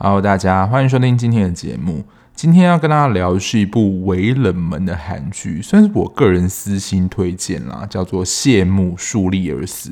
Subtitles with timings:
[0.00, 2.04] Hello，大家欢迎收听今天的节目。
[2.34, 9.90] 今天要跟大家聊的是一部微冷门的韩剧，算是我个人私心推荐啦，叫做《谢幕树立而死》。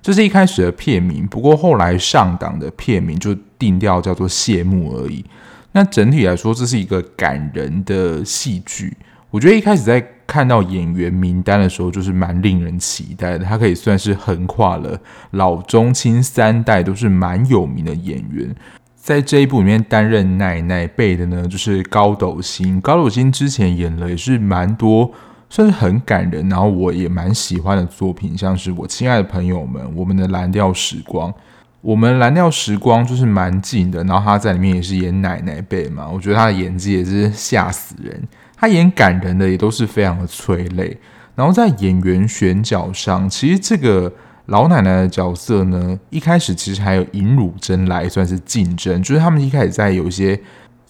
[0.00, 5.24] 这是一开始的片名，不过后来上档的片名就定调叫做《谢幕》而已。
[5.72, 8.96] 那整体来说，这是一个感人的戏剧。
[9.30, 13.44] 我觉得一开始在看到演员名单的时候，就是蛮令人期待的。
[13.44, 14.98] 他可以算是横跨了
[15.32, 18.54] 老中青三代，都是蛮有名的演员。
[18.94, 22.80] 在这一部里面担任奶奶辈的呢，就是高斗星。
[22.80, 25.10] 高斗星之前演了也是蛮多，
[25.48, 31.32] 算是很感人，然后我也蛮喜欢的作品，像是我亲爱的朋友们，我们的蓝调时光，
[31.80, 34.04] 我们蓝调时光就是蛮近的。
[34.04, 38.22] 然后他在里面也是演奶奶辈嘛，我觉得他的演技也是吓死人。
[38.58, 40.98] 他演感人的也都是非常的催泪。
[41.34, 44.12] 然后在演员选角上，其实这个。
[44.48, 50.40] 老奶奶的角色呢，一开始其实还有尹汝贞来算是竞争，就是他们一开始在有一些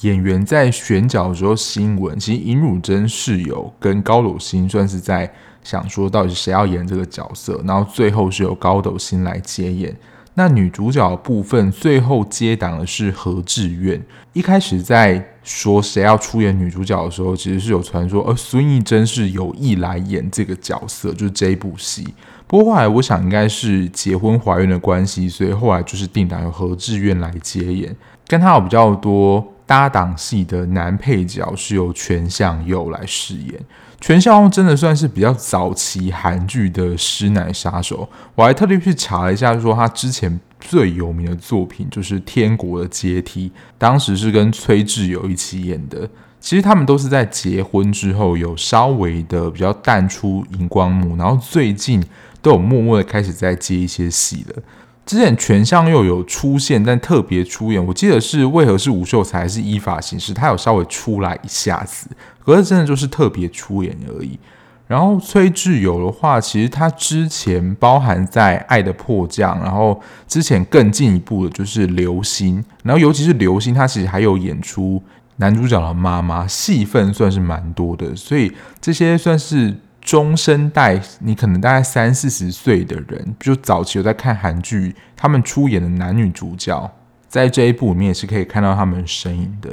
[0.02, 5.28] 演员在选角的时候，新闻其实尹汝贞是有跟高斗星算是在
[5.64, 9.92] 想说到底是谁要演这个角色，然后最后是由高斗星来接演。
[10.38, 14.00] 那女主角部分最后接档的是河智苑。
[14.34, 22.06] 一开始在说谁要出演女主角的时候，其实是有传说，而孙艺珍是有意来演这个角色，就是这一部戏。
[22.46, 27.96] 不过后来我想应该是结婚怀孕的关系，所以后来就是定档由河智苑来接演，
[28.28, 33.60] 跟他有比较多搭档戏的男配角是由全相佑来饰演。
[34.00, 46.08] 全相佑真的算是比较早期韩剧的师奶杀手，我还特地去查了一下，说他之前最有名的作品就是《天国的阶梯》，当时是跟崔智友一起演的。
[46.40, 52.04] 其实他们都是在结婚之后有稍微的比较淡出荧光幕，然后最近。
[52.40, 54.62] 都有默默的开始在接一些戏了。
[55.08, 62.08] 之前全相佑有出现，但特别出演，我记得是为何是吴秀才还是依法行事，他有稍微出来一下子，
[62.44, 64.38] 可是真的就是特别出演而已。
[64.86, 75.02] 然后崔智友的话，其实他之前包含在《爱的迫降》，然后之前更进一步的就是《流星》，然后尤其是《流星》，他其实还有演出
[75.36, 79.74] 男主角的妈妈，戏份算是蛮多的，所以这些算是。
[80.08, 86.90] 中生代，你可能大概三四十岁的人，就早期有在看韩剧，他们出演的男女主角，
[87.28, 89.68] 在这一部里面也是可以看到他们身影的。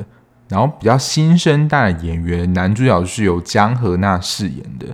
[0.50, 4.88] 然后比较新生代的演员，男主角是由姜河那饰演的。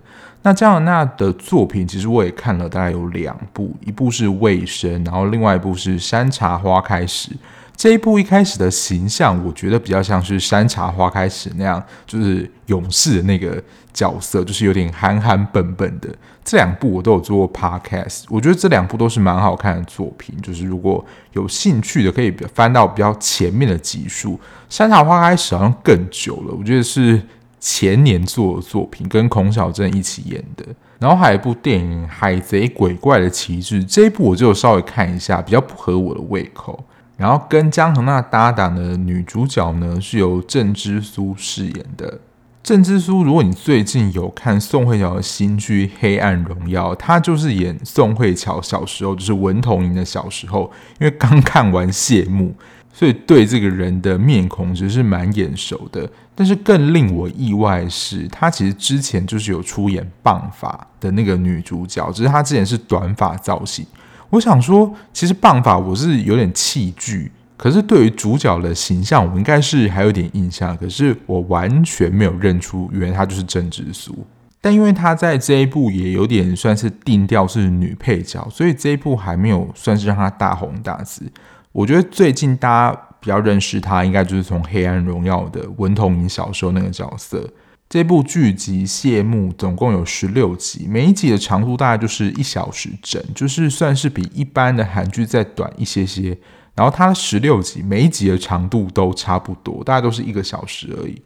[0.43, 7.31] 那姜河那的作品，其实我也看了，大概有两部，一部是《卫生》，然后另外一部是《山茶花开时》。
[7.75, 13.59] 这一部一开始的形象，我觉得比较像是《山茶花开时》那样，就是勇士的那个
[13.93, 16.09] 角色，就是有点憨憨笨笨的。
[16.43, 20.35] 这两部我都有做过 podcast，我觉得这两部都是蛮好看的作品。
[20.41, 24.33] 就是如果有兴趣的，可以翻到比较前面的集数。
[24.69, 27.21] 《山茶花开时》好像更久了，我觉得是
[27.59, 30.65] 前年做的作品，跟孔晓振一起演的。
[30.97, 36.83] 然后还有一部电影《海贼鬼怪的旗帜》，这一部我就稍微看一下，比较不合我的胃口。
[37.17, 42.19] 然后跟姜河那搭档的女主角呢，是由郑之苏饰演的。
[42.63, 50.71] 郑之书，如果你最近有看宋慧乔的新剧《黑暗荣耀》，她就是演宋慧乔小时候，就是文同垠的小时候。
[50.99, 52.53] 因为刚看完谢幕，
[52.93, 56.07] 所以对这个人的面孔其实是蛮眼熟的。
[56.35, 63.83] 但是更令我意外的是，她其实之前就是有出演《棒法》的那个女主角，只是她之前是短发造型。
[64.29, 70.75] 我想说，其实棒法我是有点弃剧，可是对于主角的形象，我应该是还有点印象。
[70.75, 74.25] 可是我完全没有认出，原来她就是郑之苏。
[74.59, 81.31] 但因为她在这一部也有点算是定调是女配角，所以这一部还没有算是让她大红大紫。
[81.71, 87.47] 我觉得最近大家比较认识她，应该就是从《黑暗荣耀》的文同垠小时候那个角色。
[87.87, 96.35] 这部剧集谢幕总共有十六集，每一集的长度大概就是一小时整，就是算是比一般的韩剧再短一些些。
[96.81, 101.21] 然后它十六集，每一集的长度都差不多，大概都是一个小时而已。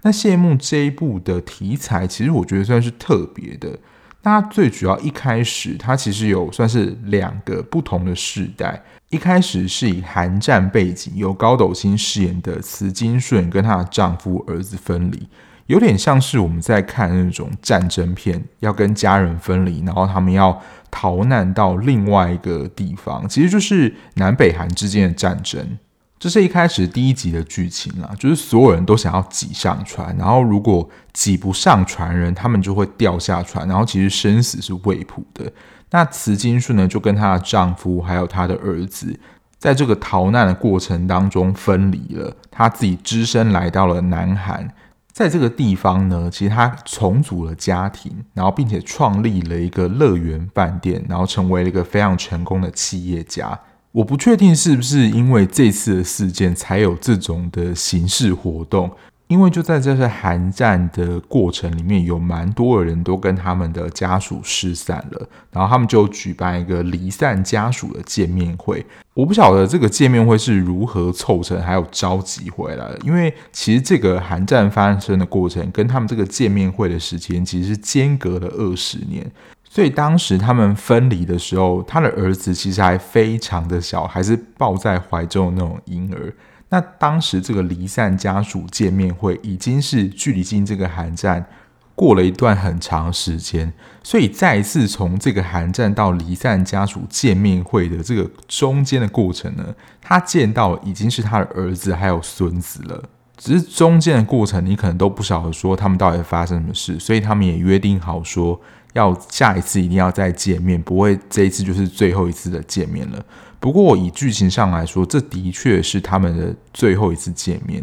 [0.00, 3.78] 那谢幕这一部的题材，其实我觉得算是特别的。
[4.22, 8.82] 那最主要一开始，它其实有算是两个不同的世代。
[9.10, 15.28] 一开始是以韩战背景，由高斗星饰演的慈金顺跟她的丈夫儿子分离。
[15.66, 20.58] 有点像是我们在看那种战争片，要跟家人分离，然后他们要
[20.96, 25.76] 逃难到另外一个地方，其实就是南北韩之间的战争。
[26.20, 35.52] 这是一开始第一集的剧情啊，就是所有人都想要挤上船，然后如果挤不上船人，他们就会掉下船，然后其实生死是未卜的。
[35.90, 39.18] 那慈金顺呢，就跟她的丈夫还有她的儿子，
[39.58, 44.72] 在这个逃难的过程当中分离了，她自己只身来到了南韩。
[45.14, 53.56] 在这个地方呢，其实他重组了家庭，然后并且创立了一个乐园饭店，然后成为了一个非常成功的企业家。
[53.92, 58.90] 我不确定是不是因为这次的事件才有这种的形式活动。
[59.28, 68.84] 因为就在这次寒战的过程里面，有蛮多的人都跟他们的家属失散了，然后他们就举办一个离散家属的见面会。
[69.14, 72.98] 我不晓得这个见面会是如何凑成，还有召集回来的。
[73.04, 79.24] 因为其实这个寒战发生的过程跟他们这个见面会的时间其实是间隔了二十年，
[79.64, 86.32] 所以当时他们分离的时候，他的儿子其实还非常的小，还是抱在怀中的那种婴儿。
[86.74, 91.46] 那当时这个离散家属见面会已经是距离进这个寒战
[91.94, 93.72] 过了一段很长时间，
[94.02, 99.72] 所以再一次从这个寒战到离散家属见面会的这个中间的过程呢，
[100.02, 103.04] 他见到已经是他的儿子还有孙子了。
[103.36, 108.60] 只是中间的过程你可能都不晓得说他们到底发生什么事，所以他们也约定好说
[108.94, 113.24] 要下一次一定要再见面，不会这一次就是最后一次的见面了。
[113.64, 117.82] 不过，以剧情上来说，这的确是他们的最后一次见面。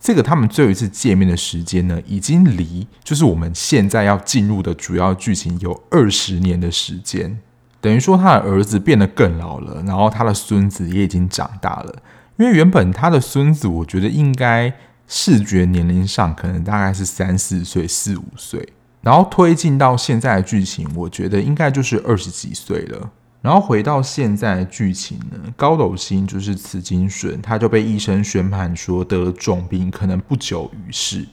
[0.00, 7.38] 这个他们最后一次见面的时间呢，已经离就是我们现在要进入的主要剧情有二十年的时间。
[7.80, 12.02] 等于说，他的儿子变得更老了，然后他的孙子也已经长大了。
[12.36, 14.74] 因为原本他的孙子，我觉得应该
[15.06, 18.68] 视觉年龄上可能大概是三四岁、四五岁，
[19.02, 23.12] 然后推进到现在的剧情，我觉得应该就是二十几岁了。
[23.42, 31.26] 然后回到现在的剧情呢，高斗星就是慈金顺，他就被医生宣判说得了重病，可能不久于世。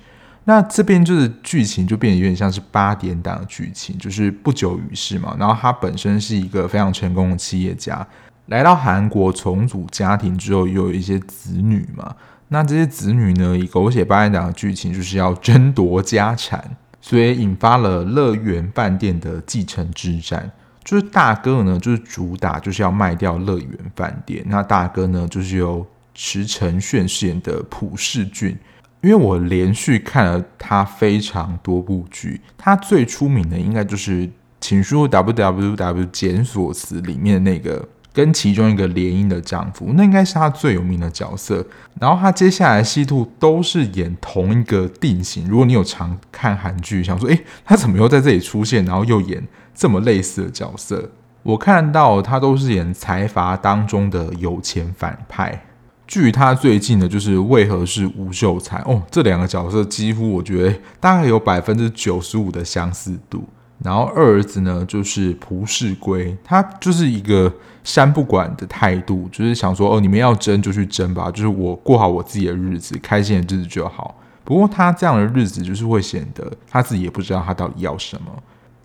[0.46, 5.36] 那这边就是剧情就变得有点像是八点档的剧情，就是不久于世嘛。
[5.38, 8.08] 然后他本身是一个非常成功的企业家，
[8.46, 12.16] 来到韩国重组家庭之后，又有一些子女嘛。
[12.48, 20.50] 那这些子女呢，以狗血八点档的剧情就是要争夺家产，所以引发了乐园饭店的继承之战。
[20.88, 24.42] 就是大哥呢，就是主打就是要卖掉乐园饭店。
[24.48, 25.86] 那大哥呢，就是由
[26.16, 28.58] 池承炫饰演的朴世俊。
[29.02, 34.26] 因为我连续看了他非常多部剧，他最出名的应该就是
[34.62, 41.66] 《请输入 www 检索词》里面的那个跟其中一个联姻的丈夫，那应该是他最有名的角色。
[42.00, 45.50] 然后他接下来戏路都是演同一个定型。
[45.50, 49.46] 如果你有常看韩剧，想说，诶，他怎么又在这里出现，然后又演？
[49.78, 51.08] 这么类似的角色，
[51.44, 55.64] 我看到他都是演财阀当中的有钱反派。
[56.08, 63.44] 距他最近的就是为何是吴秀才哦，这两个角色几乎我觉得大概有百分之九十五的相似度。
[63.84, 67.54] 然后二儿子呢，就是朴世圭，他就是一个
[67.84, 74.16] 山不管的态度，就是想说哦，你们要争就去争吧，就是我过好我自己的日子，开心的日子就好。
[74.44, 78.32] 不过他这样的日子就是会显得他自己也不知道他到底要什么。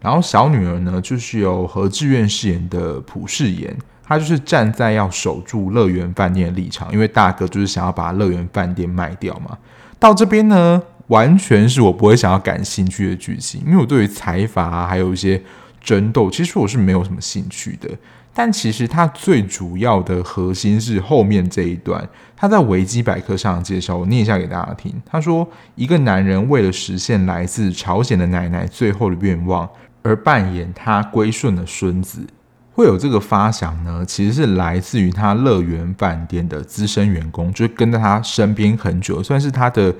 [0.02, 9.56] 然后小女儿呢，就是由何志远饰演的朴世妍，她就是站在要守住乐园饭店的立场，因为大哥就是想要把乐园饭店卖掉嘛。
[10.00, 15.40] 到这边呢，完全是我不会想要感兴趣的剧情，因为我对于财阀，还有一些
[15.80, 17.88] 争斗，其实我是没有什么兴趣的。
[18.34, 22.02] 但其实它最主要的核心是后面这一段，
[22.34, 24.90] 他在维基百科上介绍，我念一下给大家听。
[25.04, 29.68] 他说，一个男人为了实现来自朝鲜的奶奶最后的愿望。
[30.02, 32.26] 而扮演他归顺的孙子，
[32.72, 34.04] 会有这个发想呢？
[34.06, 39.94] 其实是来自于他乐园饭店的资深员工，就是跟在他身边很久，算是他的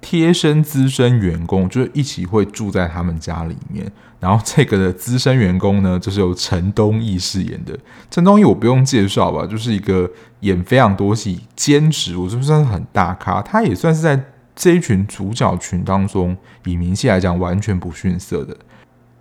[0.00, 3.90] 贴身资深员工，就是一起会住在他们家里面。
[4.20, 7.78] 然后这个的资深员工呢，就是由陈东义饰演的。
[8.10, 10.10] 陈东义我不用介绍吧，就是一个
[10.40, 13.40] 演非常多戏、兼职，我是不是算是很大咖？
[13.42, 14.20] 他也算是在
[14.56, 18.56] 这一群主角群当中，以名气来讲，完全不逊色的。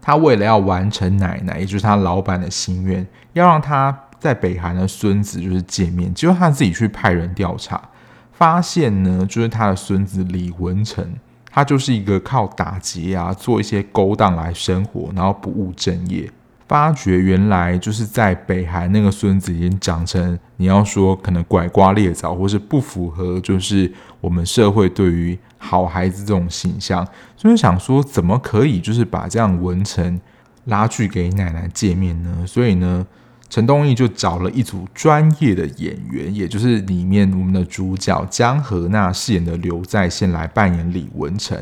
[0.08, 7.90] 他为了要完成奶奶，也就是他老板的心愿，要让他在北韩的孙子就是见面，结果他自己去派人调查，
[8.32, 11.06] 发现呢，就是他的孙子李文成，
[11.52, 16.32] 他就是一个靠打劫啊，做一些勾当来生活，然后不务正业。
[16.70, 30.20] 发觉原来就是在北韩那个孙子已经长成，你要说可能拐瓜裂枣，或是不符合就是我们社会对于好孩子这种形象，所以想说怎么可以就是把这样文成
[30.66, 32.44] 拉去给奶奶见面呢？
[32.46, 33.06] 所以呢，
[33.50, 41.58] 陈东义就找了一组专业的演员，也就是里面我们的主角江河娜饰演的刘在线来扮演李文成。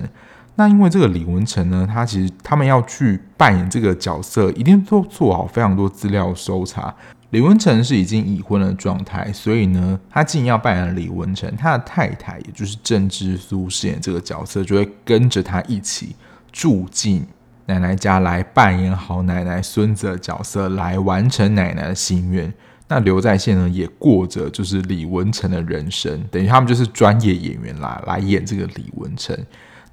[0.58, 6.96] 那因为这个李文成呢，他其实他们要去扮演这个角色，一定都做好非常多资料搜查。
[7.36, 16.15] 李文成是已经已婚的状态，所以呢，他既然要扮演李文成，他的太太也就是郑之苏饰演这个角色，就会跟着他一起
[16.50, 17.25] 住进
[17.65, 22.54] 奶奶家来扮演好奶奶孙子的角色，来完成奶奶的心愿。
[22.88, 29.38] 那刘在线呢，也过着就是李文成的人生，等于他们就是专业演员啦，来演这个李文成。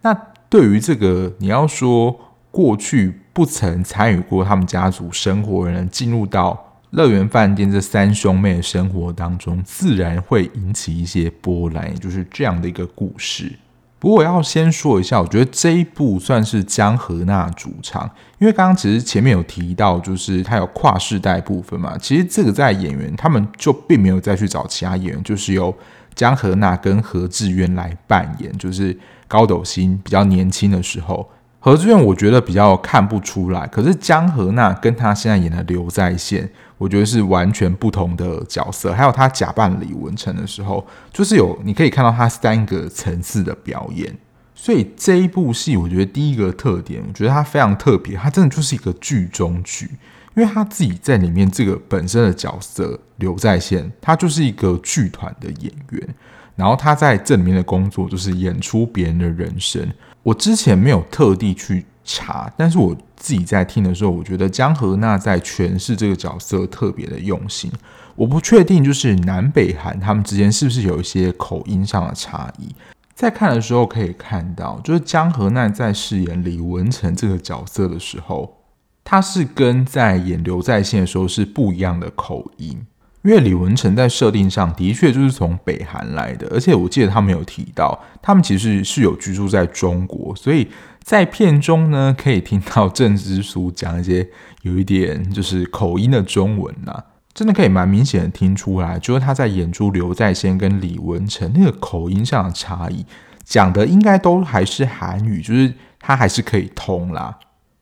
[0.02, 0.16] 那
[0.49, 2.16] 对于这个，你要说
[2.52, 13.52] 过去不曾参与过他们家族生活的人进入到乐园饭店这三兄妹的生活当中，自然会引起一些波澜，就是这样的一个故事。
[13.99, 18.08] 不过我要先说一下，我觉得这一部算是江河娜主唱，
[18.38, 21.99] 因为刚刚其实前面有提到，就是他有跨世代部分嘛。
[21.99, 25.76] 其实这个在演员他们就并没有再去找其他演员，就是由
[26.14, 28.99] 江河娜跟何志远来扮演，就是。
[29.28, 31.26] 高斗星比较年轻的时候，
[31.58, 33.66] 何志远我觉得比较看不出来。
[33.68, 36.46] 可是江河娜跟他现在演的刘在线，
[36.82, 38.92] 我觉得是完全不同的角色。
[38.92, 44.12] 还有他假扮李文成的时候，就是有你可以看到他三个层次的表演。
[44.54, 49.90] 所以这一部戏，我觉得第一个特点，我觉得它非常特别，它真的就是一个剧中剧，
[50.34, 56.14] 因为他自己在里面这个本身的角色刘在线，他就是一个剧团的演员。
[56.54, 59.88] 然后他在这里面的工作就是演出别人的人生。
[60.22, 67.71] 我之前没有特地去查，但是我自己在听的时候，我觉得江河娜在诠释这个角色特别的用心。
[68.14, 72.68] 我不确定就是南北韩他们之间是不是有一些口音上的差异。
[73.14, 78.59] 在看的时候可以看到，就是江河娜在饰演李文成这个角色的时候，
[79.04, 82.85] 他是跟在演刘在线的时候是不一样的口音。
[83.23, 90.66] 因为李文成在设定上的确就是从北韩来的，而且我记得他们有提到，他们其实是有居住在中国，所以
[91.02, 94.28] 在片中呢可以听到郑之苏讲一些
[94.62, 97.04] 有一点就是口音的中文呐、
[97.35, 103.04] 真的可以蛮明显的听出来，就是他在演出刘在先跟李文成那个口音上的差异，
[103.44, 107.38] 讲的应该都还是韩语，就是他还是可以通啦。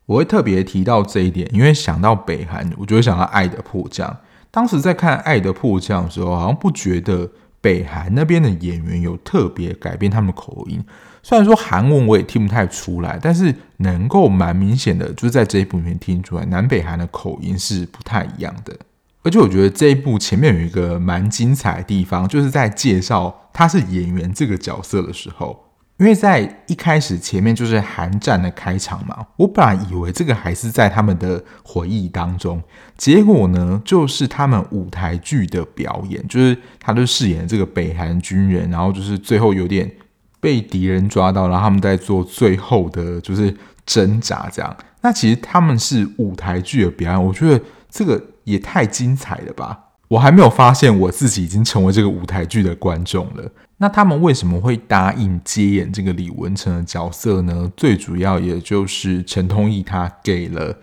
[0.07, 4.09] 我会特别提到这一点，因为想到北韩，我就会想到《爱的迫降》。
[4.51, 10.85] 当时在看《爱的迫降》的时候，好像不觉得北韩那边的演员有特别改变他们口音。
[11.23, 18.77] 虽然说韩文我也听不太出来，但是能够蛮明显的，就是在这一部里面听出来，南北韩的口音是不太一样的。
[19.23, 25.67] 而且我觉得这一部前面有一个蛮精彩的地方，就是在介绍他是演员这个角色的时候。
[25.99, 32.59] 因为在一开始前面就是韩战的开场嘛，我本来以为这个还是在他们的回忆当中，
[32.97, 39.93] 结果呢，就是他们舞台剧的表演，就是他就饰演这个北韩军人，然后就是最后有点
[40.41, 43.55] 被敌人抓到，然后他们在做最后的就是
[43.87, 44.77] 挣扎这样。
[45.03, 49.79] 那其实他们是舞台剧的表演，我觉得这个也太精彩了吧！
[50.09, 53.51] 我还没有发现我自己已经成为这个舞台剧的观众了。
[53.77, 57.71] 那他们为什么会答应接演这个李文成的角色呢？
[57.77, 60.77] 最主要也就是陈通义他给了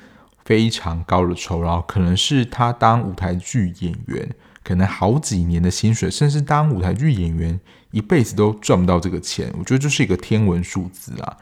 [0.45, 4.27] 非常高的酬劳，可能是他当舞台剧演员
[4.67, 7.57] 可能好几年的薪水，甚至当舞台剧演员
[7.91, 9.50] 一辈子都赚不到这个钱。
[9.57, 11.38] 我觉得就是一个天文数字啊。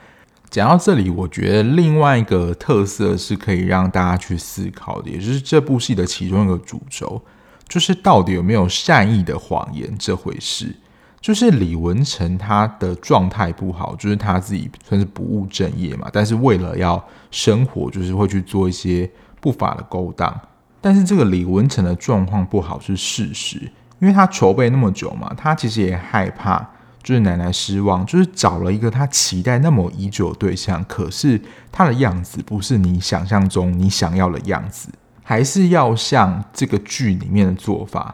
[0.51, 7.19] 讲到这里，我觉得另外一个特色是可以让大家去思考的，也就是这部戏的其中一个主轴，
[7.67, 10.75] 就是到底有没有善意的谎言这回事。
[11.19, 19.09] 就是李文成他的状态不好，就是他自己算是不务正业嘛，但是为了要生活，就是会去做一些
[19.41, 20.39] 不法的勾当。
[20.85, 23.57] 但是这个李文成的状况不好是事实，
[23.97, 26.59] 因为他筹备那么久嘛，他其实也害怕，
[27.01, 34.89] 就是奶奶失望，就是找了一个他期待那么已久的对象，可是他的样子不是你想象中你想要的样子，
[35.23, 38.13] 还是要像这个剧里面的做法。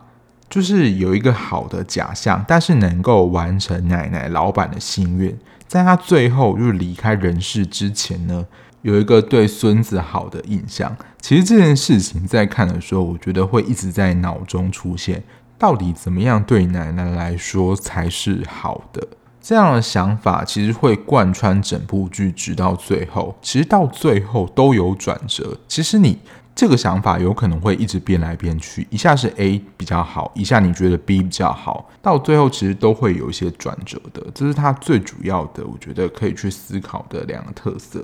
[0.50, 5.38] 就是有一个好的假象，但是能够完成奶奶老板的心愿，
[5.68, 8.46] 在他最后就是离开人世之前呢，
[8.82, 10.96] 有一个对孙子好的印象。
[11.20, 15.24] 其实这件事情在看的时候，我觉得会一直在脑中出现，
[15.58, 19.08] 到底怎么样对奶奶来说才是好的？
[19.42, 25.58] 这样的想法其实会贯穿整部剧，直到最后，其实到最后都有转折。
[25.68, 26.20] 其实你。
[26.54, 38.04] 这个想法有可能会一直变来变去，一下是 A 比较好，一下你觉得 B 比较好，到最后其实都会有一些转折的，这是它最主要的，我觉得可以去思考的两个特色。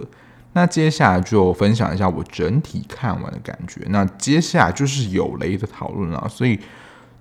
[0.58, 3.80] 那接下来就分享一下我整体看完的感觉。
[3.90, 6.60] 那接下来就是有雷的讨论了，所以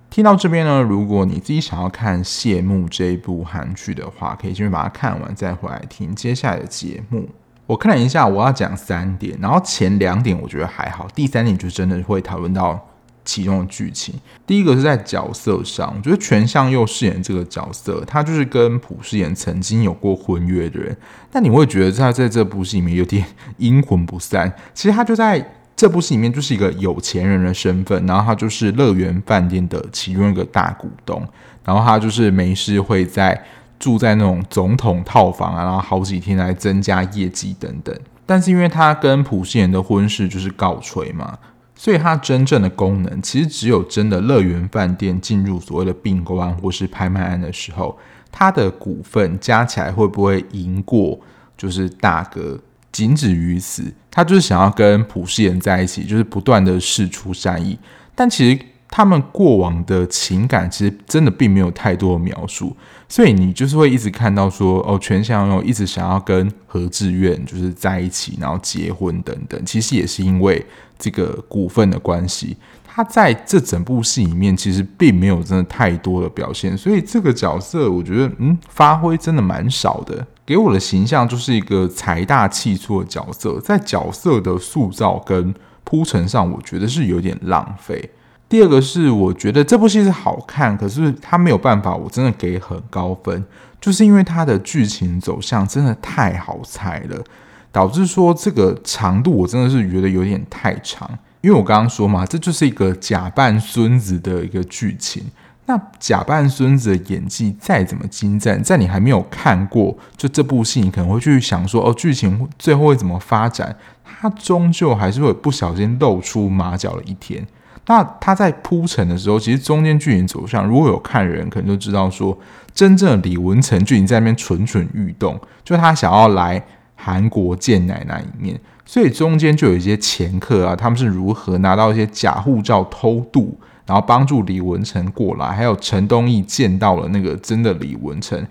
[0.09, 7.29] 听到这边呢，如果你自己想要看《谢幕》这一部韩剧的话，可以先把它看完，再回来听接下来的节目。
[7.67, 12.83] 我看了一下，我要讲三点，然后前两点我觉得还好，第三点就真的会讨论到。
[13.27, 14.15] 其中的剧情，
[14.45, 20.95] 第一个是在角色上，我觉得权相佑饰演这个角色，他就是跟朴世妍曾经有过婚约的人，
[21.29, 23.25] 但你会觉得他在这部戏里面有点
[23.57, 24.49] 阴魂不散。
[24.73, 31.21] 其实他就在这部戏里面就是一个有钱人的身份，然后他就是乐园饭店的其中一个大股东，
[31.65, 33.43] 然后他就是没事会在
[33.77, 37.93] 住在那种总统套房啊，然后好几天来增加业绩等等。
[38.25, 41.37] 但是因为他跟朴世妍的婚事就是告吹嘛。
[41.77, 47.97] 所以它真正的功能，其实只有真的乐园饭店进入所谓的并购案或是拍卖案的时候，
[48.31, 51.19] 它的股份加起来会不会赢过
[51.55, 52.59] 就是大哥？
[52.91, 53.93] 仅止于此。
[54.09, 57.77] 他就是想要跟朴世妍在一起，就是不断的释出善意。
[58.15, 62.75] 但其实他们过往的情感，其实真的并没有太多的描述。
[63.09, 69.63] 所以你就是会一直看到说，哦，权相佑一直想要跟何志远就是在一起，然后结婚等等。
[69.65, 70.65] 其实也是因为。
[70.99, 80.25] 这个股份的关系，他在这整部戏里面其实并没有真的太多的表现，所以这个角色我觉得，嗯，发挥真的蛮少的。
[80.43, 88.09] 给我的形象就是一个财大气粗的角色，在角色的塑造跟铺陈上，我觉得是有点浪费。
[88.49, 93.43] 第二个是，我觉得这部戏是好看，可是它没有办法，我真的给很高分，
[93.81, 97.23] 就是因为它的剧情走向真的太好猜了。
[97.69, 101.07] 导致说这个长度我真的是觉得有点太长，
[101.41, 105.23] 因为我刚刚说嘛，这就是一个假扮孙子的一个剧情。
[105.65, 113.75] 那假扮孙子的演技再怎么精湛，在你还没有看过就这部戏，你可能会去想说，哦，剧情最后会怎么发展？
[114.03, 117.45] 它终究还是会不小心露出马脚的一天。
[117.87, 122.37] 那他在铺陈的时候，其实中间剧情走向，如果有看人，可能就知道说，
[122.73, 126.63] 真正的李文成剧情在那边蠢蠢欲动，就他想要来。
[126.99, 138.43] 韩国见奶奶一面，所以中间就有一些前客啊，他们是如何拿到一些假护照偷渡，然后帮助李文成过来，还有陈东义见到了那个真的李文成，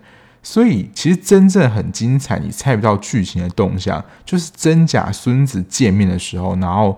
[0.44, 6.96] 所以其实真正很精彩，你猜不到剧情的动向，就是真假孙子见面的时候，然后。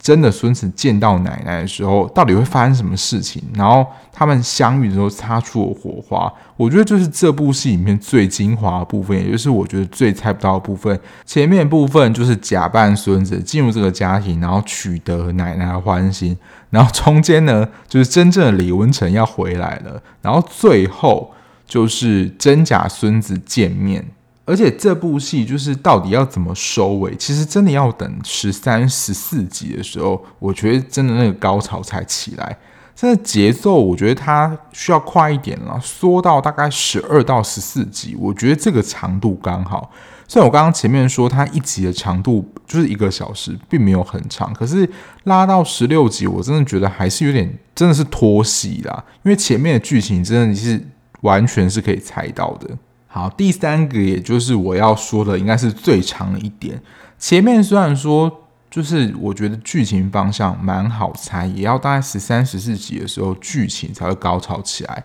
[0.00, 3.42] 真的孙子见到奶奶的时候，到底会发生什么事情？
[3.54, 10.98] 然后他们相遇的时候擦出了火花，我觉得就是这部戏里面最精华的部分，也就是我觉得最猜不到的部分。
[11.26, 16.36] 前面部分就是假扮孙子进入这个家庭，然后取得奶奶的欢心，
[16.70, 21.32] 然后中间呢就是真正的李文成要回来了，然后最后
[21.66, 24.04] 就是真假孙子见面。
[24.48, 32.56] 而且这部戏就是到底要怎么收尾，其实真的要等十三、十四集的时候，我觉得真的那个高潮才起来。
[32.96, 39.90] 真的节奏，我觉得它需要快一点了，缩到大概十二到十四集，我觉得这个长度刚好。
[40.26, 44.88] 虽然我刚刚前面说它一集的长度就是一个小时，并没有很长，可是
[45.24, 50.82] 拉到十六集，我真的觉得还是有点真的是拖戏啦，因为前面的剧情真的是
[51.20, 52.76] 完全是可以猜到的。
[53.10, 56.80] 好，第三个也就是我要说的，应该是最长的一点。
[57.18, 65.04] 前面虽然说就是我觉得剧情方向蛮好猜，也要大概十三、十四集的时候剧情才会高潮起来。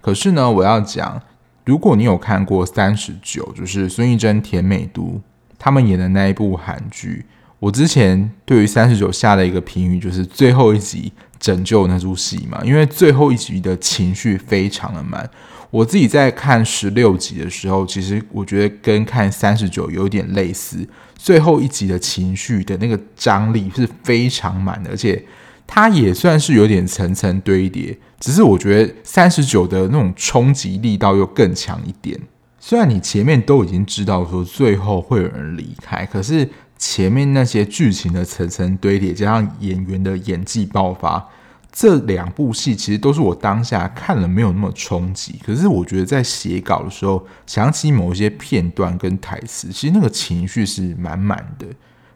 [0.00, 1.22] 可是呢，我要讲，
[1.64, 5.20] 如果你有看过三十九，就是孙艺珍、田美都
[5.56, 7.24] 他们演的那一部韩剧，
[7.60, 11.12] 我之前对于三十九下的一个评语就是最后一集
[11.44, 15.28] 拯救那出戏嘛，因为最后一集的情绪非常的满。
[15.70, 20.88] 我自己在看十六集的时候，其实我觉得跟看三十九有点类似。
[21.14, 25.22] 最后一集的情绪的那个张力是非常满的，而且
[25.66, 27.94] 它也算是有点层层堆叠。
[28.18, 32.18] 只是我觉得三十九的那种冲击力道又更强一点。
[32.58, 36.48] 虽然你前面都已经知道说最后会有人离开，可是
[36.86, 41.26] 前面那些剧情的层层堆叠，加上演员的演技爆发。
[41.72, 51.66] 这两部戏其实都是我当下看了没有那么冲击，可是我觉得在写稿的时候想起某一些片段跟台词，其实那个情绪是满满的。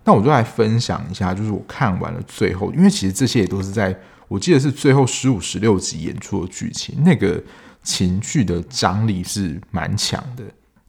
[0.05, 7.43] 那我就来分享一下，就是我看完了最后，因为其实这些也都是在我记得是最后十五、十六集演出的剧情，那个
[7.83, 10.45] 情绪的张力是蛮强的。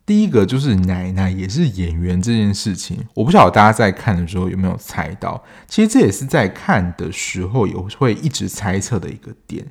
[0.10, 5.44] 第一个就是奶奶也是演员这件事情，我不晓得大家在看的时候有没有猜到。
[5.68, 9.64] 其实这也是在看的时候有会一直猜测的一个点。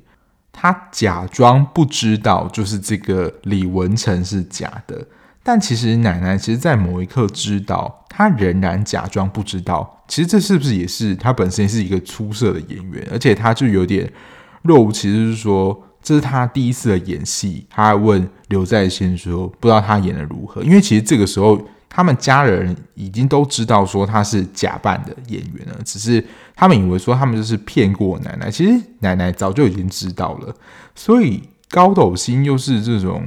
[0.53, 5.05] 他假装不知道，就是这个李文成是假的，
[5.43, 10.05] 但其实奶奶其实，在某一刻知道，她仍然假装不知道。
[10.07, 13.05] 其实这是不是也是她本身是一个出色的演员？
[13.11, 14.09] 而且她就有点
[14.61, 17.65] 若无其事，是说这是他第一次的演戏。
[17.69, 20.61] 他还问刘在先说，不知道他演得如何？
[20.63, 21.59] 因为其实这个时候。
[21.91, 26.23] 他们家人已经都知道说他是假扮的演员了，只是
[26.55, 30.55] 他们以为说他们就是骗过奶奶，其实奶奶早就已经知道了。
[30.93, 33.23] 所以高斗星又是这种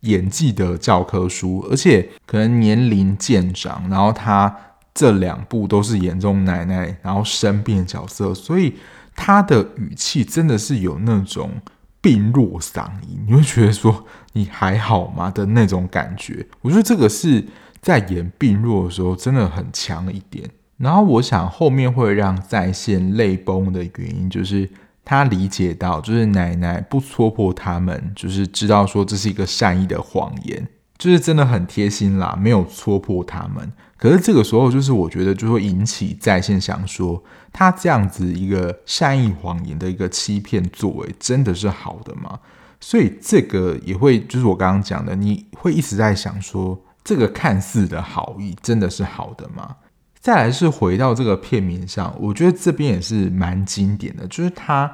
[0.00, 4.54] 演技的教科书，而且可能年龄渐长，然后他
[4.92, 8.74] 这两部都是演中奶奶然后生病的角色，所以
[9.16, 11.50] 他的语气真的是有那种
[12.02, 16.46] 病弱嗓音，你会觉得说你还好吗的那种感觉。
[16.60, 17.42] 我觉得这个是。
[17.82, 20.48] 在演病弱的时候，真的很强一点。
[20.76, 24.70] 然后我想后面会让在线泪崩的原因，就是
[25.04, 30.64] 他理解到，就是奶奶不戳破他们，就是知道说这是一个善意的谎言，
[30.96, 33.72] 就是真的很贴心啦，没有戳破他们。
[34.02, 42.40] 可是这个时候，就是我觉得就会引起在线想说，他这样子一个善意谎言的一个欺骗作为，真的是好的吗？
[42.80, 46.76] 所以这个也会，就是我刚刚讲的，你会一直在想说。
[47.04, 49.76] 这个看似的好意真的是好的吗？
[50.18, 54.92] 再来是回到这个片名上，我觉得这边也是蛮经典的，就是他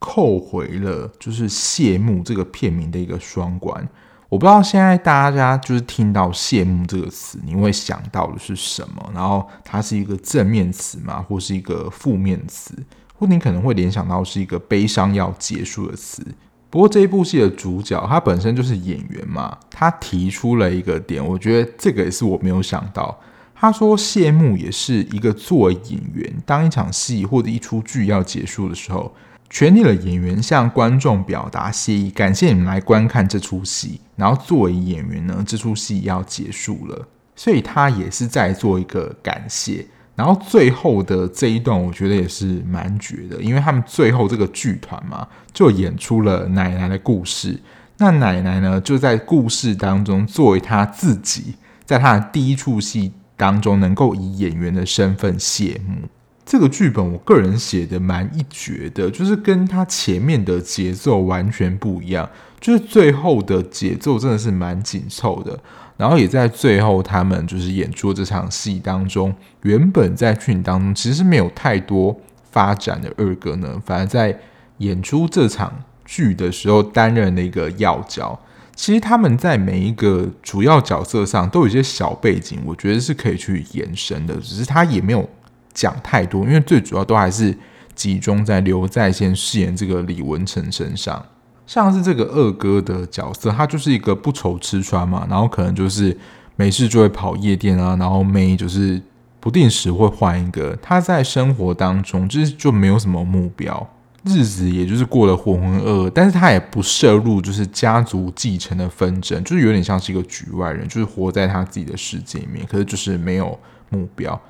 [0.00, 3.88] 扣回了就是谢幕这个片名的一个双关。
[4.28, 9.10] 我不知道现在大家就是听到谢幕这个词，你会想到的是什么？
[9.14, 11.24] 然后它是一个正面词吗？
[11.26, 12.74] 或是一个负面词？
[13.14, 16.22] 或你可能会联想到是一个悲伤要结束的词。
[16.68, 23.18] 不过这一部戏的主角他本身就是演员嘛，他提出了一个点，我觉得这个也是我没有想到。
[23.54, 29.12] 他说谢幕也是一个作为演员，当一场戏或者一出剧要结束的时候，
[29.50, 34.00] 全体的演员向观众表达谢意，感谢你们来观看这出戏。
[34.16, 39.86] 然后作为演员呢，这出戏要结束了，所以他也是在做一个感谢。
[40.14, 47.58] 然后最后的这一段，我觉得也是蛮绝的，因为他们最后这个剧团嘛，就演出了奶奶的故事。
[47.98, 56.08] 那奶奶呢，就在故事当中，作为她自己，在她的第一出戏当中，能够以演员的身份谢幕。
[56.50, 62.26] 这个剧本，我个人写的蛮一绝的，就是跟他前面的节奏完全不一样，
[62.58, 65.60] 就是最后的节奏真的是蛮紧凑的。
[65.98, 72.18] 然后也在最后，他们就是演出这场戏当中，原本在剧情当中其实没有太多
[72.50, 74.34] 发展的二哥呢，反而在
[74.78, 75.70] 演出这场
[76.06, 78.40] 剧的时候担任了一个要角。
[78.74, 85.28] 其实他们在每一个主要角色上都有一些小背景，我觉得是可以去延伸的，只是他也没有
[85.72, 87.56] 讲太多，因为最主要都还是
[87.94, 91.24] 集中在刘在先饰演这个李文成身上。
[91.66, 96.16] 像是这个二哥的角色，他就是一个不愁吃穿嘛，然后可能就是
[96.56, 98.98] 没事就会跑夜店啊，然后妹就是
[99.38, 100.74] 不定时会换一个。
[100.80, 103.86] 他在生活当中就是就没有什么目标，
[104.24, 113.58] 日子也就是过得浑浑噩噩，但是他也不涉入就是家族继承的纷争，就是有点像是一个局外人，就是活在他自己的世界里面，可是就是没有
[113.90, 114.40] 目标。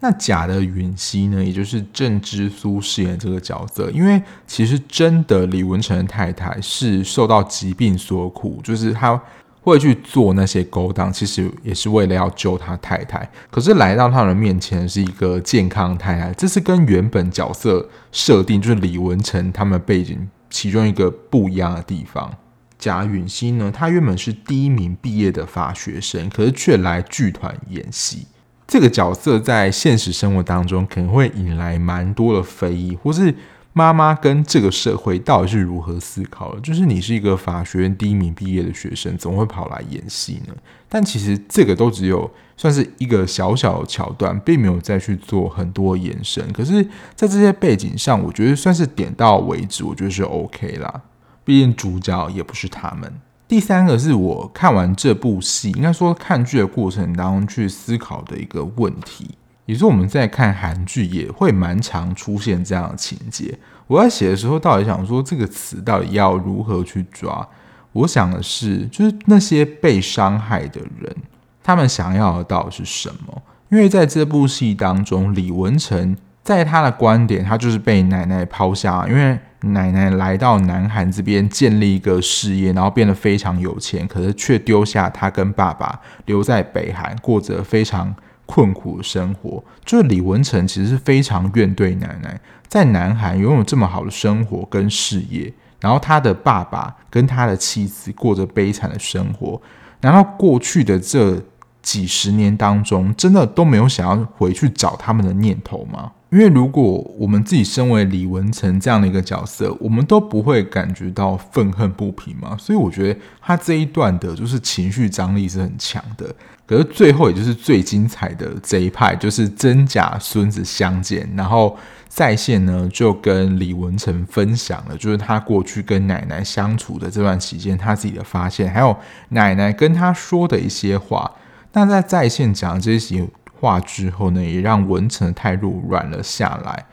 [0.00, 9.20] 那假的允熙呢，也就是郑之苏饰演这个角色，因为其实真的李文成的太太是受到疾病所苦，就是他
[9.60, 13.28] 会去做那些勾当，其实也是为了要救他太太。
[13.50, 22.32] 可是来到他的面前是一个健康太太，这是跟原本角色设定就是李文成他们背景其中一个不一样的地方。
[22.78, 28.24] 贾允熙呢，他原本是第一名毕业的法学生，可是却来剧团演戏。
[28.68, 33.34] 这个角色在现实生活当中可能会引来蛮多的非议，或是
[33.72, 36.60] 妈妈跟这个社会到底是如何思考的？
[36.60, 40.54] 就是你是一个法学院第一名毕业的学生，怎么会跑来演戏呢？
[40.86, 46.52] 但其实这个都只有算是一个小小的桥段，并没有再去做很多延伸。
[46.52, 46.82] 可是，
[47.14, 51.02] 在这些背景上，我觉得算是点到为止，我觉得是 OK 啦。
[51.42, 53.10] 毕竟主角也不是他们。
[53.48, 59.30] 第三个是我看完这部戏，应该说看剧的过程当中去思考的一个问题，
[59.64, 63.58] 也是我们在看韩剧也会蛮常出现这样的情节。
[63.86, 67.48] 我在写的时候，到底想说这个词到底要如何去抓？
[67.92, 71.16] 我想的是，就是那些被伤害的人，
[71.64, 73.42] 他们想要的到底是什么？
[73.70, 79.38] 因为在这部戏当中，李文成在他的观点，他就是被奶奶抛下，因为。
[79.60, 88.14] 奶奶来到南韩这边建立一个事业，然后变得非常有钱，可是却丢下他跟爸爸留在北韩，过着非常
[88.46, 89.62] 困苦的生活。
[89.84, 99.60] 就是李文成其实是非常怨怼奶奶在南韩拥有这么好的生活跟事业，然后他的爸爸跟他的妻子过着悲惨的生活，
[100.02, 101.42] 难道过去的这
[101.82, 106.12] 几十年当中，真的都没有想要回去找他们的念头吗？
[106.30, 106.84] 因为如果
[107.18, 112.54] 我们自己身为李文成这样的一个角色，我们都不会感觉到愤恨不平嘛。
[112.58, 116.34] 所以我觉得他这一段的就是情绪张力是很强的。
[116.66, 121.74] 可是最后也就是最精彩的这一派，就是真假孙子相见，然后
[122.08, 128.94] 在线呢就跟李文成分享了，就是他过去跟奶奶相处的这段期间，他自己的发现，还有
[129.30, 131.30] 奶奶跟他说的一些话。
[131.72, 133.26] 那在在线讲这些。
[133.58, 136.86] 话之后呢，也让文成的态度软了下来。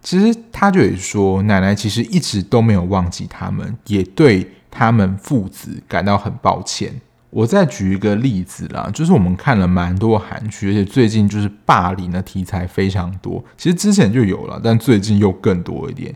[0.00, 7.00] 其实他就也说，奶奶其实一直都没有忘记他们，也对他们父子感到很抱歉。
[7.30, 13.42] 我再举一个例子啦，就是我们看了蛮多韩剧，而且最近就是霸凌的题材非常多。
[13.56, 16.14] 其实之前就有了，但最近又更多一点。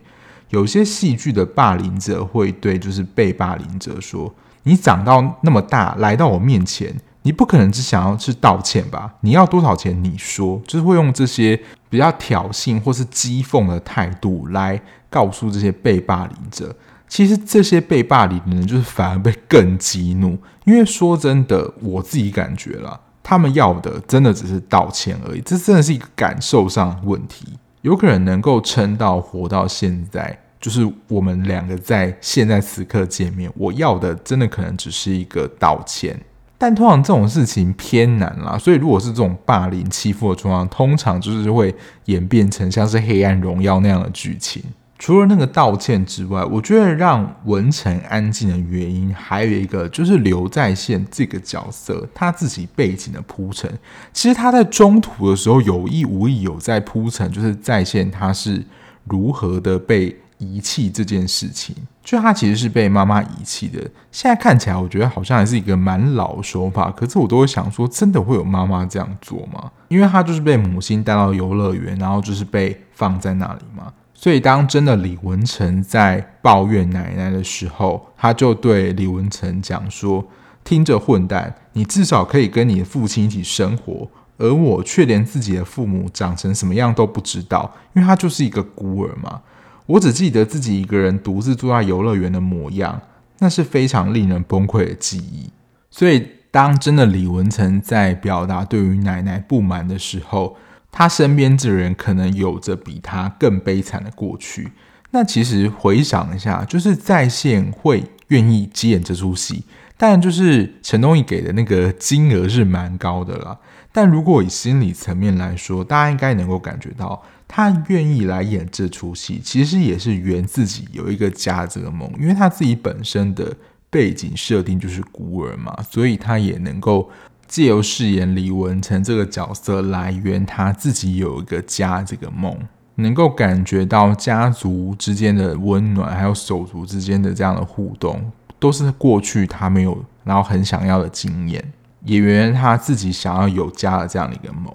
[0.51, 6.95] 有些戏剧的霸凌者会对就是被霸凌者说：“你长到那么大，来到我面前。”
[7.27, 9.13] 你不可能只想要去道歉吧？
[9.23, 9.93] 你要多少钱？
[10.05, 11.61] 你说，就是会用这些
[11.91, 16.73] 比较挑衅或是讥讽的态度来告诉这些被霸凌者。
[17.09, 20.39] 其实这些被霸凌的人，就是反而被更激怒。
[20.67, 25.41] 因为说真的，我自己感觉了，他们要的真的只是道歉而已。
[25.41, 27.59] 这真的是一个感受上的问题。
[27.83, 36.17] 有可能能够撑到活到现在，就是我们两个在现在此刻见面，我要的真的可能只是一个道歉。
[36.59, 41.75] 但通常这种事情偏难啦，所以如果是这种霸凌欺负的状况，通常就是会
[42.07, 44.63] 演变成像是《黑暗荣耀》那样的剧情。
[44.99, 53.71] 除了那个道歉之外，我觉得让文成安静的原因还有一个就是刘在线这个角色他自己背景的铺陈。
[54.15, 58.65] 其实他在中途的时候有意无意有在铺陈，就是在线他是
[59.05, 60.17] 如何的被。
[60.39, 63.81] 遗弃这件事情，就他其实是被妈妈遗弃的。
[64.13, 66.91] 现在看起来，我觉得好像还是一个蛮老的手法。
[66.91, 69.71] 可是我都会想说，真的会有妈妈这样做吗？
[69.89, 73.93] 因为他就是被母亲带到游乐园，然后就是被放在那里嘛。
[74.13, 80.27] 所以当真的李文成在抱怨奶奶的时候，他就对李文成讲说
[80.65, 89.41] ：“听着，混蛋，你至少可以跟你的父亲一起生活，而我却连自己的父母长成什么样都不知道，因为他就是一个孤儿嘛。”
[89.87, 93.01] 我只记得自己一个人独自坐在游乐园的模样，
[93.39, 95.51] 那是非常令人崩溃的记忆。
[95.91, 100.57] 所以，当真的李文成在表达对于奶奶不满的时候，
[100.91, 104.73] 他身边这人可能有着比他更悲惨的过去。
[105.13, 109.65] 那其实回想一下，就是在线会愿意接演这出戏，
[109.97, 113.57] 但就是陈东义给的那个金额是蛮高的啦。
[113.93, 117.23] 但如果以心理层面来说，大家应该能够感觉到。
[117.49, 123.57] 他愿意来演这出戏，其实也是圆自己有一个家这个梦，因为他自己本身的
[123.89, 127.09] 背景设定就是孤儿嘛，所以他也能够
[127.47, 132.59] 借由饰演李文成这个角色来圆他自己有一个家这个梦，
[132.97, 141.73] 能够感觉到家族之间的温暖，还有手足之间的这样的互动，都是过去他没有，然后很想要的经验，
[142.05, 144.75] 也圆他自己想要有家的这样的一个梦。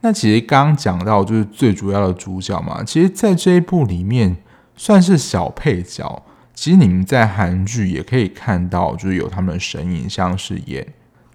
[0.00, 4.36] 那其实刚刚讲到就是最主要的主角嘛，其实，在这一部里面
[4.76, 6.24] 算是小配角。
[6.54, 10.86] 其实你们在韩剧也可以看到，就是有他们的身影，像是演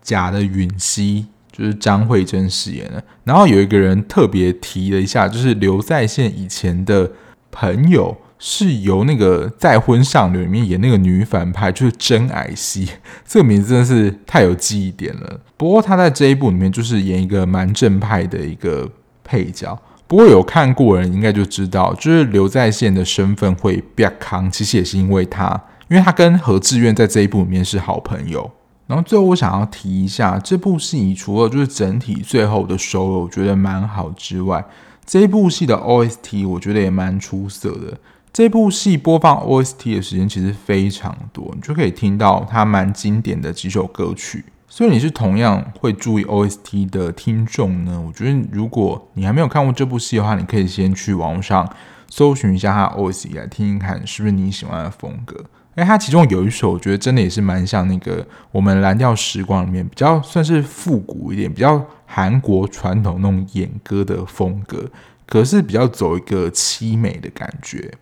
[0.01, 3.03] 假的允熙，就是张慧珍饰演的。
[3.23, 7.11] 然后有一个人特别提了一下，就是刘在线以前的
[7.51, 8.17] 朋友。
[8.45, 12.85] 是由那个《再婚上流》里面演那个女反派，就是真爱熙，
[13.25, 15.39] 这个名字真的是太有记忆点了。
[15.55, 18.91] 不过他在这一部里面就是演一个蛮正派的一个
[19.23, 19.79] 配角。
[20.09, 28.51] 不过有看过人应该就知道，就是刘在宪的身份会比较扛，其实也是因为他，因为他跟何志远在这一部里面是好朋友。
[28.87, 34.65] 然后最后我想要提一下，这部戏除了就是整体最后的收尾我觉得蛮好之外，
[35.05, 37.97] 这一部戏的 OST 我觉得也蛮出色的。
[38.33, 44.43] 这部戏播放 OST 的时间其实非常多，你就可以听到它蛮经典的几首歌曲。
[44.67, 48.03] 所以你是同样会注意 OST 的听众呢？
[48.07, 51.71] 我觉得如果你还没有看过这部戏的话，你可以先去网上
[52.09, 55.45] 搜寻一下它 OST 来听听看，是不是你喜欢的风格。
[55.75, 64.89] 哎，它其中有一首，我觉得真的也是蛮像那个我们蓝调时光里面比较算是复古一点，比较韩国传统那种演歌的风格，
[65.27, 67.93] 可是比较走一个凄美的感觉。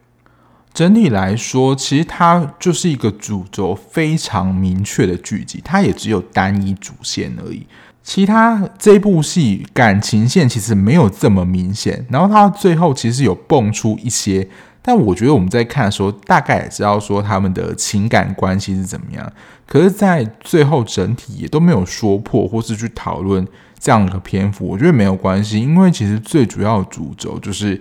[0.73, 7.65] 整体来说，其实它就是一个主轴非常明确的剧集，它也只有单一主线而已。
[8.03, 14.47] 其他这部戏感情线其实没有这么明显，然后它最后其实有蹦出一些
[14.81, 19.31] 但我觉得我们在看的时候，大概也知道说他们的情感关系是怎么样。
[19.67, 23.47] 可是，在最后整体也都没有说破，或是去讨论
[23.79, 27.79] 这样的篇幅，我觉得没有关系，因为其实最主要的主轴就是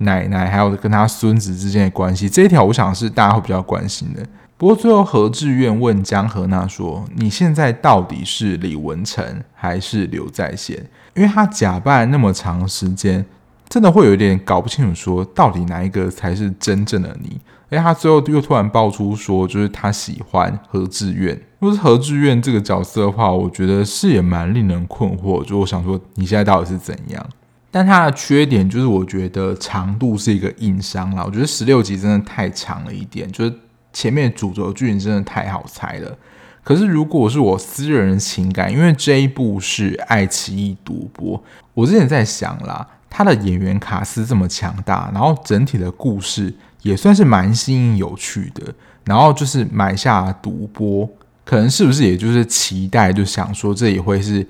[0.00, 4.22] 奶奶还有跟他孙子之间的关系，这一条我想是大家会比较关心的。
[4.58, 10.76] 不过最后何志远问江河娜说：“你现在到底是李文成还是刘在先？
[11.14, 13.24] 因为他假扮那么长时间。”
[13.70, 17.40] 真的会有点搞不清楚，说到底哪一个才是真正的你？
[17.68, 21.40] 哎，他最后又突然爆出说，就是他喜欢何志远。
[21.60, 25.44] 如果是何志远这个角色的话，我觉得是也蛮令人困惑。
[25.44, 27.24] 就我想说，你现在到底是怎样？
[27.70, 31.22] 但它的缺点就是，我觉得长度是一个硬伤啦。
[31.24, 33.54] 我觉得十六集真的太长了一点，就是
[33.92, 36.16] 前面主轴剧情真的太好猜了。
[36.62, 41.42] 可是如果是我私人情感，因为这一部是爱奇艺独播，
[41.74, 42.86] 我之前在想啦。
[43.12, 48.72] 他的演员卡司这么强大，然后整体的故事也算是蛮新颖有趣的，
[49.04, 51.10] 然后就是买下独播，
[51.44, 54.46] 可能是不是也就是期待，就想说这也会是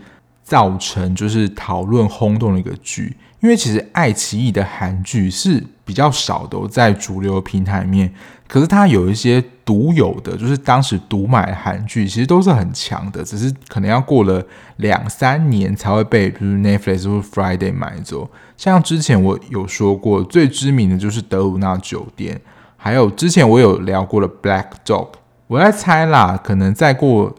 [0.50, 3.16] 造成就是讨论轰动的一个剧。
[3.38, 8.12] 因为其实爱奇艺的韩剧是比较少的，在主流平台里面，
[8.48, 14.44] 可是它有一些独有的，就是当时独买的韩剧，其实都是很强的，只是可能要过了
[14.76, 18.28] 两三年才会被，比如 Netflix 或 Friday 买走。
[18.58, 22.38] 像之前我有说过，最知名的就是德鲁纳酒店，
[22.76, 25.12] 还有之前我有聊过的 Black Dog。
[25.46, 27.34] 我在猜啦，可能再过。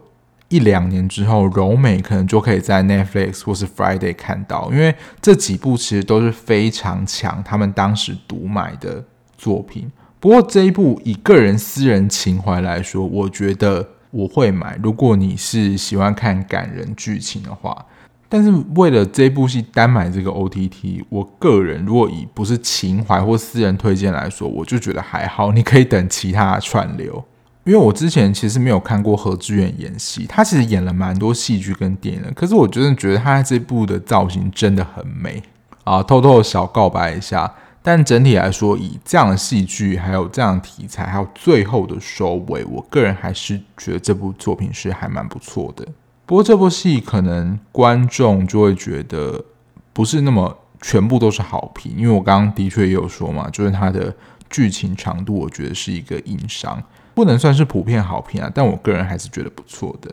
[0.52, 9.02] 一两年之后，柔美可能就可以在 Netflix 或是 Friday 看到，因为这几部其实都是非常强，他们当时独买的
[9.38, 9.90] 作品。
[10.20, 14.78] 不过这一部以个人私人情怀来说，我觉得我会买。
[14.82, 17.86] 如果你是喜欢看感人剧情的话，
[18.28, 27.24] 但是为了这部戏单买这个 OTT，我个人如果以不是情怀或私人推荐来说，我就觉得还好，你可以等其他串流。
[27.64, 35.40] 因为我之前其实没有看过何志远演戏，他其实演了蛮多戏剧跟电影的，可是我真的觉得他这部的造型真的很美
[35.84, 36.02] 啊！
[36.02, 45.86] 偷偷的小告白一下，但整体来说，以这样的戏剧，还有这样的题材，还有最后的收尾，我个人还是觉得这部作品是还蛮不错的。
[46.26, 49.44] 不过这部戏可能观众就会觉得
[49.92, 54.12] 不是那么全部都是好评，因为我刚刚的确也有说嘛，就是它的
[54.50, 56.82] 剧情长度，我觉得是一个硬伤。
[57.14, 60.10] 不能算是普遍好评啊，但我个人还是觉得不错的。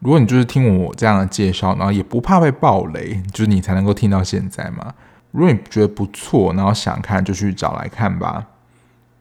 [0.00, 4.94] 如果你就是听我这样的介绍，然后也不怕被爆雷，就是你才能够听到现在嘛。
[5.32, 8.46] 如果你觉得不错，然后想看就去找来看吧。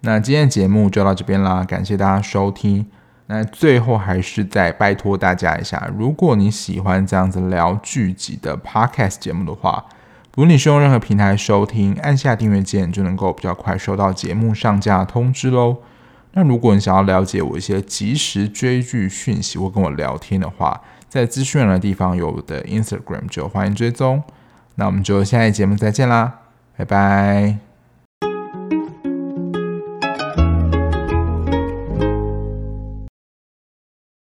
[0.01, 2.85] 那今天的节目就到这边啦，感谢大家收听。
[3.25, 9.83] 那最后还是再拜托大家一下，如果你喜欢这样子聊剧集的 Podcast 节目的话，
[10.35, 15.77] 如果你是用任何平台收听，按下订阅键就能够比较快收到节目上架通知喽。
[16.33, 24.21] 那如果你想要了解我一些即时追剧讯息或跟我聊天的话，在资讯栏的地方有我的 Instagram，就欢迎追踪。
[24.75, 26.41] 那我们就下一节目再见啦，
[26.77, 27.66] 拜拜。